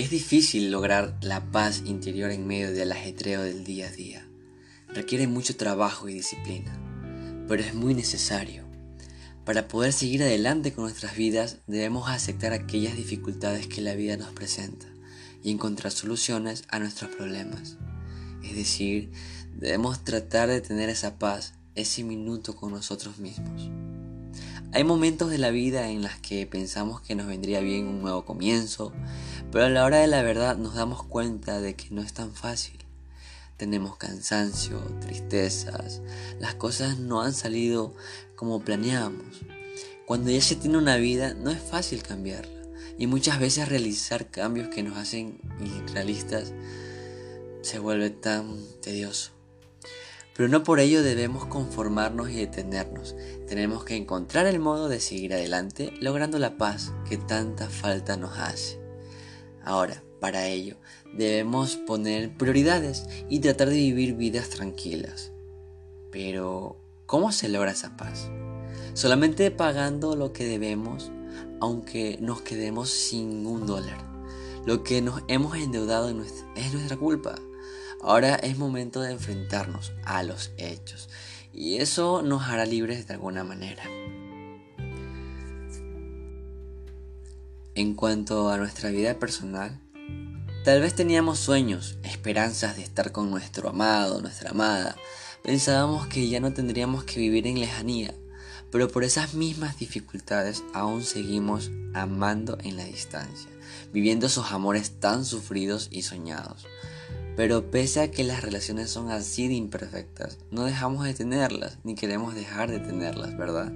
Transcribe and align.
Es 0.00 0.08
difícil 0.08 0.70
lograr 0.70 1.18
la 1.20 1.52
paz 1.52 1.82
interior 1.84 2.30
en 2.30 2.46
medio 2.46 2.72
del 2.72 2.90
ajetreo 2.90 3.42
del 3.42 3.64
día 3.64 3.88
a 3.88 3.92
día. 3.92 4.26
Requiere 4.88 5.26
mucho 5.26 5.58
trabajo 5.58 6.08
y 6.08 6.14
disciplina, 6.14 6.72
pero 7.46 7.62
es 7.62 7.74
muy 7.74 7.92
necesario. 7.92 8.64
Para 9.44 9.68
poder 9.68 9.92
seguir 9.92 10.22
adelante 10.22 10.72
con 10.72 10.84
nuestras 10.84 11.16
vidas 11.16 11.58
debemos 11.66 12.08
aceptar 12.08 12.54
aquellas 12.54 12.96
dificultades 12.96 13.66
que 13.66 13.82
la 13.82 13.94
vida 13.94 14.16
nos 14.16 14.30
presenta 14.32 14.86
y 15.42 15.50
encontrar 15.50 15.92
soluciones 15.92 16.64
a 16.70 16.78
nuestros 16.78 17.14
problemas. 17.14 17.76
Es 18.42 18.56
decir, 18.56 19.12
debemos 19.54 20.02
tratar 20.02 20.48
de 20.48 20.62
tener 20.62 20.88
esa 20.88 21.18
paz, 21.18 21.52
ese 21.74 22.04
minuto 22.04 22.56
con 22.56 22.72
nosotros 22.72 23.18
mismos. 23.18 23.68
Hay 24.72 24.84
momentos 24.84 25.30
de 25.30 25.38
la 25.38 25.50
vida 25.50 25.90
en 25.90 26.00
las 26.00 26.20
que 26.20 26.46
pensamos 26.46 27.00
que 27.00 27.16
nos 27.16 27.26
vendría 27.26 27.58
bien 27.58 27.88
un 27.88 28.02
nuevo 28.02 28.24
comienzo, 28.24 28.92
pero 29.50 29.64
a 29.64 29.68
la 29.68 29.84
hora 29.84 29.98
de 29.98 30.06
la 30.06 30.22
verdad 30.22 30.56
nos 30.56 30.76
damos 30.76 31.02
cuenta 31.02 31.60
de 31.60 31.74
que 31.74 31.88
no 31.90 32.02
es 32.02 32.12
tan 32.12 32.32
fácil. 32.32 32.78
Tenemos 33.56 33.96
cansancio, 33.96 34.78
tristezas, 35.00 36.02
las 36.38 36.54
cosas 36.54 37.00
no 37.00 37.20
han 37.20 37.32
salido 37.32 37.96
como 38.36 38.60
planeábamos. 38.60 39.40
Cuando 40.06 40.30
ya 40.30 40.40
se 40.40 40.54
tiene 40.54 40.78
una 40.78 40.96
vida 40.98 41.34
no 41.34 41.50
es 41.50 41.60
fácil 41.60 42.04
cambiarla 42.04 42.62
y 42.96 43.08
muchas 43.08 43.40
veces 43.40 43.68
realizar 43.68 44.30
cambios 44.30 44.68
que 44.68 44.84
nos 44.84 44.96
hacen 44.96 45.40
irrealistas 45.64 46.52
se 47.62 47.80
vuelve 47.80 48.10
tan 48.10 48.56
tedioso. 48.80 49.39
Pero 50.40 50.48
no 50.48 50.62
por 50.62 50.80
ello 50.80 51.02
debemos 51.02 51.44
conformarnos 51.44 52.30
y 52.30 52.36
detenernos. 52.36 53.14
Tenemos 53.46 53.84
que 53.84 53.96
encontrar 53.96 54.46
el 54.46 54.58
modo 54.58 54.88
de 54.88 54.98
seguir 54.98 55.34
adelante 55.34 55.92
logrando 56.00 56.38
la 56.38 56.56
paz 56.56 56.94
que 57.06 57.18
tanta 57.18 57.68
falta 57.68 58.16
nos 58.16 58.38
hace. 58.38 58.80
Ahora, 59.62 60.02
para 60.18 60.46
ello, 60.46 60.76
debemos 61.12 61.76
poner 61.76 62.34
prioridades 62.38 63.06
y 63.28 63.40
tratar 63.40 63.68
de 63.68 63.74
vivir 63.74 64.14
vidas 64.14 64.48
tranquilas. 64.48 65.30
Pero, 66.10 66.78
¿cómo 67.04 67.32
se 67.32 67.50
logra 67.50 67.72
esa 67.72 67.98
paz? 67.98 68.30
Solamente 68.94 69.50
pagando 69.50 70.16
lo 70.16 70.32
que 70.32 70.46
debemos, 70.46 71.12
aunque 71.60 72.16
nos 72.18 72.40
quedemos 72.40 72.88
sin 72.88 73.44
un 73.44 73.66
dólar. 73.66 74.10
Lo 74.64 74.84
que 74.84 75.02
nos 75.02 75.20
hemos 75.28 75.58
endeudado 75.58 76.08
es 76.08 76.72
nuestra 76.72 76.96
culpa. 76.96 77.34
Ahora 78.02 78.36
es 78.36 78.56
momento 78.56 79.02
de 79.02 79.12
enfrentarnos 79.12 79.92
a 80.04 80.22
los 80.22 80.52
hechos 80.56 81.10
y 81.52 81.76
eso 81.76 82.22
nos 82.22 82.44
hará 82.44 82.64
libres 82.64 83.06
de 83.06 83.14
alguna 83.14 83.44
manera. 83.44 83.82
En 87.74 87.94
cuanto 87.94 88.50
a 88.50 88.56
nuestra 88.56 88.90
vida 88.90 89.18
personal, 89.18 89.78
tal 90.64 90.80
vez 90.80 90.94
teníamos 90.94 91.38
sueños, 91.38 91.98
esperanzas 92.02 92.76
de 92.76 92.82
estar 92.82 93.12
con 93.12 93.30
nuestro 93.30 93.68
amado, 93.68 94.22
nuestra 94.22 94.50
amada. 94.50 94.96
Pensábamos 95.42 96.06
que 96.06 96.28
ya 96.28 96.40
no 96.40 96.54
tendríamos 96.54 97.04
que 97.04 97.20
vivir 97.20 97.46
en 97.46 97.60
lejanía, 97.60 98.14
pero 98.70 98.88
por 98.88 99.04
esas 99.04 99.34
mismas 99.34 99.78
dificultades 99.78 100.62
aún 100.72 101.04
seguimos 101.04 101.70
amando 101.92 102.56
en 102.62 102.76
la 102.76 102.84
distancia, 102.84 103.50
viviendo 103.92 104.26
esos 104.26 104.52
amores 104.52 104.98
tan 105.00 105.24
sufridos 105.24 105.88
y 105.90 106.02
soñados. 106.02 106.66
Pero 107.36 107.70
pese 107.70 108.00
a 108.00 108.10
que 108.10 108.24
las 108.24 108.42
relaciones 108.42 108.90
son 108.90 109.10
así 109.10 109.48
de 109.48 109.54
imperfectas, 109.54 110.38
no 110.50 110.64
dejamos 110.64 111.04
de 111.04 111.14
tenerlas, 111.14 111.78
ni 111.84 111.94
queremos 111.94 112.34
dejar 112.34 112.70
de 112.70 112.80
tenerlas, 112.80 113.36
¿verdad? 113.36 113.72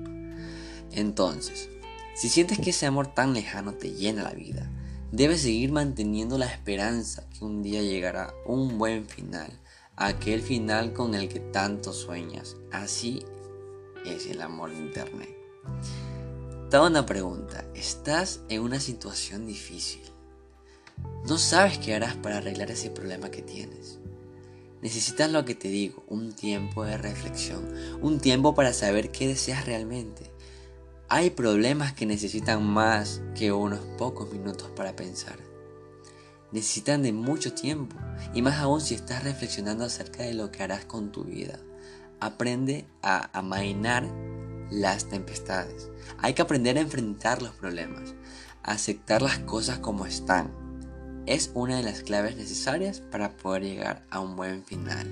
Entonces, 0.92 1.68
si 2.14 2.28
sientes 2.28 2.58
que 2.58 2.70
ese 2.70 2.86
amor 2.86 3.08
tan 3.08 3.32
lejano 3.32 3.74
te 3.74 3.92
llena 3.92 4.22
la 4.22 4.32
vida, 4.32 4.70
debes 5.10 5.42
seguir 5.42 5.72
manteniendo 5.72 6.38
la 6.38 6.46
esperanza 6.46 7.24
que 7.30 7.44
un 7.44 7.62
día 7.62 7.82
llegará 7.82 8.34
un 8.46 8.78
buen 8.78 9.06
final, 9.06 9.50
aquel 9.96 10.42
final 10.42 10.92
con 10.92 11.14
el 11.14 11.28
que 11.28 11.40
tanto 11.40 11.92
sueñas. 11.92 12.56
Así 12.72 13.24
es 14.04 14.26
el 14.26 14.42
amor 14.42 14.70
de 14.70 14.78
Internet. 14.78 15.36
Te 16.70 16.78
una 16.80 17.06
pregunta, 17.06 17.64
¿estás 17.74 18.40
en 18.48 18.62
una 18.62 18.80
situación 18.80 19.46
difícil? 19.46 20.02
No 21.26 21.38
sabes 21.38 21.78
qué 21.78 21.94
harás 21.94 22.16
para 22.16 22.36
arreglar 22.36 22.70
ese 22.70 22.90
problema 22.90 23.30
que 23.30 23.40
tienes. 23.40 23.98
Necesitas 24.82 25.32
lo 25.32 25.46
que 25.46 25.54
te 25.54 25.68
digo, 25.68 26.04
un 26.08 26.34
tiempo 26.34 26.84
de 26.84 26.98
reflexión, 26.98 27.72
un 28.02 28.20
tiempo 28.20 28.54
para 28.54 28.74
saber 28.74 29.10
qué 29.10 29.26
deseas 29.26 29.64
realmente. 29.64 30.30
Hay 31.08 31.30
problemas 31.30 31.94
que 31.94 32.04
necesitan 32.04 32.62
más 32.62 33.22
que 33.34 33.52
unos 33.52 33.80
pocos 33.96 34.30
minutos 34.30 34.68
para 34.76 34.94
pensar. 34.94 35.38
Necesitan 36.52 37.02
de 37.02 37.14
mucho 37.14 37.54
tiempo 37.54 37.96
y 38.34 38.42
más 38.42 38.58
aún 38.58 38.82
si 38.82 38.94
estás 38.94 39.24
reflexionando 39.24 39.86
acerca 39.86 40.24
de 40.24 40.34
lo 40.34 40.52
que 40.52 40.62
harás 40.62 40.84
con 40.84 41.10
tu 41.10 41.24
vida. 41.24 41.58
Aprende 42.20 42.84
a 43.00 43.30
amainar 43.32 44.06
las 44.70 45.08
tempestades. 45.08 45.88
Hay 46.18 46.34
que 46.34 46.42
aprender 46.42 46.76
a 46.76 46.82
enfrentar 46.82 47.40
los 47.40 47.52
problemas, 47.52 48.14
a 48.62 48.72
aceptar 48.72 49.22
las 49.22 49.38
cosas 49.38 49.78
como 49.78 50.04
están 50.04 50.63
es 51.26 51.50
una 51.54 51.76
de 51.76 51.82
las 51.82 52.02
claves 52.02 52.36
necesarias 52.36 53.00
para 53.00 53.36
poder 53.36 53.62
llegar 53.62 54.04
a 54.10 54.20
un 54.20 54.36
buen 54.36 54.64
final. 54.64 55.08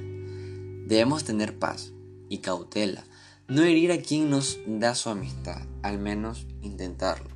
Debemos 0.86 1.24
tener 1.24 1.58
paz 1.58 1.92
y 2.28 2.38
cautela, 2.38 3.04
no 3.48 3.62
herir 3.62 3.92
a 3.92 4.00
quien 4.00 4.30
nos 4.30 4.58
da 4.66 4.94
su 4.94 5.08
amistad, 5.08 5.62
al 5.82 5.98
menos 5.98 6.46
intentarlo. 6.60 7.30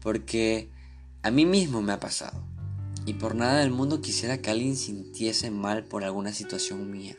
Porque 0.00 0.70
a 1.22 1.30
mí 1.30 1.46
mismo 1.46 1.82
me 1.82 1.92
ha 1.92 2.00
pasado, 2.00 2.44
y 3.06 3.14
por 3.14 3.34
nada 3.34 3.60
del 3.60 3.70
mundo 3.70 4.00
quisiera 4.00 4.38
que 4.38 4.50
alguien 4.50 4.76
sintiese 4.76 5.50
mal 5.50 5.84
por 5.84 6.04
alguna 6.04 6.32
situación 6.32 6.90
mía. 6.90 7.16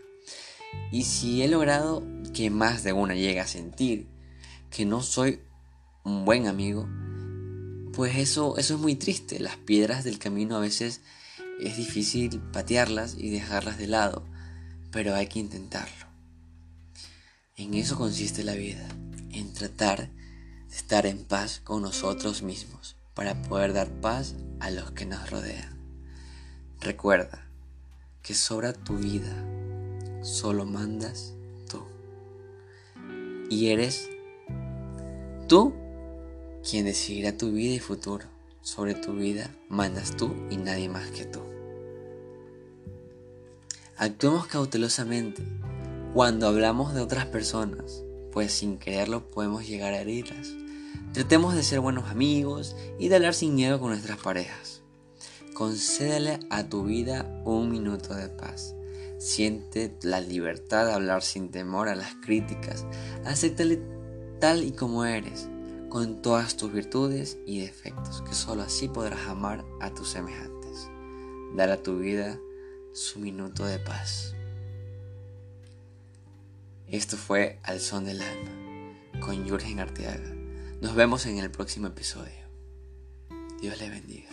Y 0.91 1.03
si 1.03 1.41
he 1.41 1.47
logrado 1.47 2.03
que 2.33 2.49
más 2.49 2.83
de 2.83 2.93
una 2.93 3.15
llegue 3.15 3.39
a 3.39 3.47
sentir 3.47 4.07
que 4.69 4.85
no 4.85 5.01
soy 5.01 5.39
un 6.03 6.25
buen 6.25 6.47
amigo, 6.47 6.87
pues 7.95 8.17
eso, 8.17 8.57
eso 8.57 8.75
es 8.75 8.79
muy 8.79 8.95
triste. 8.95 9.39
Las 9.39 9.55
piedras 9.55 10.03
del 10.03 10.19
camino 10.19 10.57
a 10.57 10.59
veces 10.59 11.01
es 11.61 11.77
difícil 11.77 12.41
patearlas 12.51 13.15
y 13.17 13.29
dejarlas 13.29 13.77
de 13.77 13.87
lado, 13.87 14.25
pero 14.91 15.15
hay 15.15 15.27
que 15.27 15.39
intentarlo. 15.39 16.05
En 17.55 17.73
eso 17.73 17.95
consiste 17.95 18.43
la 18.43 18.55
vida, 18.55 18.85
en 19.31 19.53
tratar 19.53 20.09
de 20.09 20.75
estar 20.75 21.05
en 21.05 21.23
paz 21.23 21.61
con 21.63 21.81
nosotros 21.81 22.43
mismos 22.43 22.97
para 23.13 23.41
poder 23.43 23.71
dar 23.71 23.89
paz 24.01 24.35
a 24.59 24.69
los 24.71 24.91
que 24.91 25.05
nos 25.05 25.29
rodean. 25.29 25.79
Recuerda 26.81 27.47
que 28.21 28.33
sobra 28.33 28.73
tu 28.73 28.97
vida, 28.97 29.33
solo 30.21 30.65
mandas 30.65 31.33
tú. 31.69 31.81
Y 33.49 33.69
eres 33.69 34.09
tú 35.47 35.73
quien 36.69 36.85
decidirá 36.85 37.37
tu 37.37 37.51
vida 37.51 37.75
y 37.75 37.79
futuro. 37.79 38.25
Sobre 38.61 38.95
tu 38.95 39.13
vida 39.13 39.51
mandas 39.69 40.17
tú 40.17 40.33
y 40.49 40.57
nadie 40.57 40.89
más 40.89 41.11
que 41.11 41.25
tú. 41.25 41.39
Actuemos 43.97 44.47
cautelosamente 44.47 45.43
cuando 46.13 46.47
hablamos 46.47 46.93
de 46.95 47.01
otras 47.01 47.27
personas, 47.27 48.03
pues 48.31 48.51
sin 48.51 48.79
quererlo 48.79 49.29
podemos 49.29 49.67
llegar 49.67 49.93
a 49.93 50.01
herirlas. 50.01 50.49
Tratemos 51.13 51.53
de 51.53 51.63
ser 51.63 51.79
buenos 51.79 52.09
amigos 52.09 52.75
y 52.97 53.07
de 53.09 53.15
hablar 53.15 53.35
sin 53.35 53.53
miedo 53.53 53.79
con 53.79 53.89
nuestras 53.89 54.17
parejas. 54.17 54.81
Concédele 55.53 56.39
a 56.49 56.67
tu 56.67 56.83
vida 56.83 57.41
un 57.45 57.69
minuto 57.69 58.15
de 58.15 58.27
paz. 58.27 58.75
Siente 59.19 59.95
la 60.01 60.19
libertad 60.19 60.87
de 60.87 60.93
hablar 60.93 61.21
sin 61.21 61.51
temor 61.51 61.87
a 61.87 61.95
las 61.95 62.15
críticas. 62.15 62.85
Acéptale 63.23 63.79
tal 64.39 64.63
y 64.63 64.71
como 64.71 65.05
eres 65.05 65.47
con 65.95 66.21
todas 66.21 66.57
tus 66.57 66.73
virtudes 66.73 67.37
y 67.45 67.61
defectos, 67.61 68.21
que 68.23 68.33
sólo 68.33 68.63
así 68.63 68.89
podrás 68.89 69.27
amar 69.29 69.63
a 69.79 69.93
tus 69.93 70.09
semejantes. 70.09 70.89
Dar 71.55 71.71
a 71.71 71.81
tu 71.81 71.99
vida 71.99 72.37
su 72.93 73.19
minuto 73.19 73.63
de 73.63 73.79
paz. 73.79 74.35
Esto 76.89 77.15
fue 77.15 77.61
Al 77.63 77.79
Son 77.79 78.03
del 78.03 78.21
Alma 78.21 79.21
con 79.21 79.45
Jürgen 79.45 79.79
Arteaga. 79.79 80.35
Nos 80.81 80.95
vemos 80.95 81.25
en 81.27 81.37
el 81.37 81.49
próximo 81.49 81.87
episodio. 81.87 82.43
Dios 83.61 83.79
le 83.79 83.89
bendiga. 83.89 84.31